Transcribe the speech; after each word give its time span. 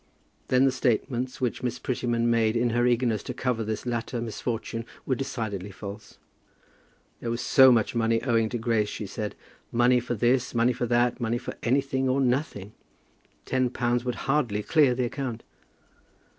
Then 0.47 0.65
the 0.65 0.71
statements 0.71 1.39
which 1.39 1.61
Miss 1.61 1.77
Prettyman 1.77 2.27
made 2.27 2.57
in 2.57 2.71
her 2.71 2.87
eagerness 2.87 3.21
to 3.21 3.35
cover 3.35 3.63
this 3.63 3.85
latter 3.85 4.19
misfortune 4.19 4.83
were 5.05 5.13
decidedly 5.13 5.69
false. 5.69 6.17
There 7.19 7.29
was 7.29 7.39
so 7.39 7.71
much 7.71 7.93
money 7.93 8.19
owing 8.23 8.49
to 8.49 8.57
Grace, 8.57 8.89
she 8.89 9.05
said; 9.05 9.35
money 9.71 9.99
for 9.99 10.15
this, 10.15 10.55
money 10.55 10.73
for 10.73 10.87
that, 10.87 11.21
money 11.21 11.37
for 11.37 11.53
anything 11.61 12.09
or 12.09 12.19
nothing! 12.19 12.71
Ten 13.45 13.69
pounds 13.69 14.03
would 14.03 14.15
hardly 14.25 14.63
clear 14.63 14.95
the 14.95 15.05
account. 15.05 15.43